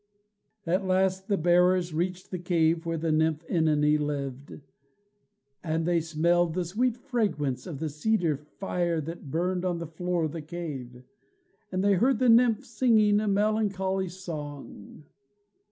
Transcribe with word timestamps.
At 0.65 0.83
last 0.87 1.27
the 1.27 1.37
bearers 1.37 1.93
reached 1.93 2.31
the 2.31 2.39
cave 2.39 2.87
where 2.87 2.97
the 2.97 3.11
nymph 3.11 3.45
OEnone 3.47 3.99
lived, 3.99 4.59
and 5.63 5.85
they 5.85 6.01
smelled 6.01 6.55
the 6.55 6.65
sweet 6.65 6.97
fragrance 6.97 7.67
of 7.67 7.77
the 7.77 7.87
cedar 7.87 8.35
fire 8.35 8.99
that 8.99 9.29
burned 9.29 9.63
on 9.63 9.77
the 9.77 9.85
floor 9.85 10.23
of 10.23 10.31
the 10.31 10.41
cave, 10.41 11.03
and 11.71 11.83
they 11.83 11.93
heard 11.93 12.17
the 12.17 12.29
nymph 12.29 12.65
singing 12.65 13.19
a 13.19 13.27
melancholy 13.27 14.09
song. 14.09 15.05